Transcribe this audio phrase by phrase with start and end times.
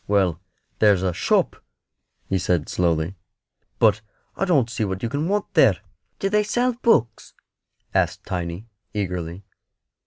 [0.07, 0.41] "Well,
[0.79, 1.63] there's a shop,"
[2.27, 3.17] he said, slowly;
[3.77, 4.01] "but
[4.35, 5.77] I don't see what you can want there."
[6.17, 7.35] "Do they sell books?"
[7.93, 9.43] asked Tiny, eagerly.